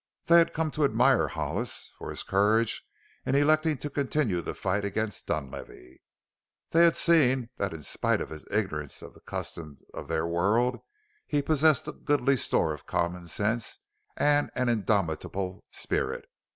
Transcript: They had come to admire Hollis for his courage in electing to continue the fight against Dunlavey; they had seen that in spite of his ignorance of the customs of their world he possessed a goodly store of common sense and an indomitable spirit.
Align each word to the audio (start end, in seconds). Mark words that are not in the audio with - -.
They 0.25 0.39
had 0.39 0.51
come 0.51 0.71
to 0.71 0.83
admire 0.83 1.27
Hollis 1.27 1.91
for 1.99 2.09
his 2.09 2.23
courage 2.23 2.81
in 3.23 3.35
electing 3.35 3.77
to 3.77 3.89
continue 3.91 4.41
the 4.41 4.55
fight 4.55 4.83
against 4.83 5.27
Dunlavey; 5.27 6.01
they 6.71 6.85
had 6.85 6.95
seen 6.95 7.51
that 7.57 7.71
in 7.71 7.83
spite 7.83 8.19
of 8.19 8.31
his 8.31 8.43
ignorance 8.49 9.03
of 9.03 9.13
the 9.13 9.19
customs 9.21 9.77
of 9.93 10.07
their 10.07 10.25
world 10.25 10.79
he 11.27 11.43
possessed 11.43 11.87
a 11.87 11.91
goodly 11.91 12.35
store 12.35 12.73
of 12.73 12.87
common 12.87 13.27
sense 13.27 13.77
and 14.17 14.49
an 14.55 14.69
indomitable 14.69 15.65
spirit. 15.69 16.25